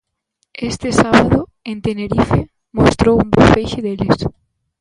[0.71, 1.37] Este sábado,
[1.71, 2.39] en Tenerife,
[2.79, 4.17] mostrou un bo feixe deles.